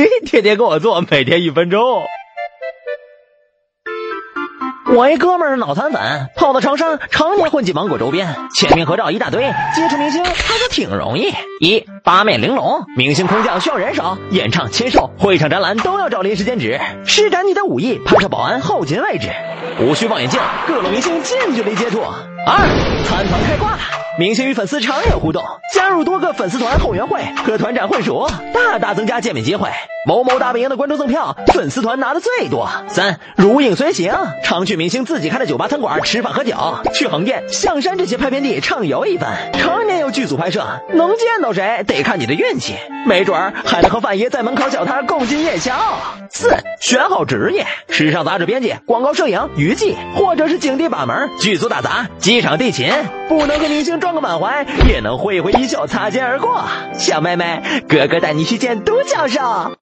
[0.24, 2.02] 天天跟我做，每天一分钟。
[4.92, 9.42] 我一哥们儿脑残粉，跑到长沙，常年混迹芒果周边，签名合照一大堆，
[9.74, 11.32] 接触明星还是挺容易。
[11.60, 19.28] 一八面玲珑，明星空降需要人手，演唱、签售、会场展览都要找临时兼职，施展你的武艺，拍摄保安后勤位置，
[19.80, 22.02] 无需望远镜，各路明星近距离接触。
[22.46, 22.56] 二
[23.04, 23.78] 参团开挂，
[24.20, 25.42] 明星与粉丝常有互动，
[25.72, 29.70] 加入多个粉丝团后援会和团长混熟，大大增加见面机会。
[30.06, 32.68] 某某大本营的观众赠票，粉丝团拿的最多。
[32.88, 34.12] 三如影随形，
[34.44, 36.54] 常去明星自己开的酒吧餐馆吃饭喝酒，
[36.92, 39.52] 去横店、象山这些拍片地畅游一番。
[39.54, 42.74] 常年有剧组拍摄，能见到谁得看你的运气，
[43.06, 45.72] 没准儿还能和范爷在门口小摊共进夜宵。
[46.30, 46.48] 四
[46.80, 52.90] 选好职业，时尚杂志编辑、广告摄影、娱记，或者是景地把门、剧组打杂、机场地勤，
[53.28, 56.64] 不能和明星撞撞个满怀，也能挥挥衣袖擦肩而过。
[56.94, 59.76] 小妹妹，哥哥带你去见都教授。